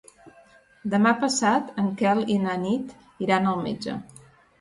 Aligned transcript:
Demà 0.93 1.11
passat 1.23 1.69
en 1.83 1.91
Quel 1.99 2.21
i 2.37 2.37
na 2.47 2.55
Nit 2.63 2.95
iran 3.27 3.51
al 3.53 3.61
metge. 3.67 3.95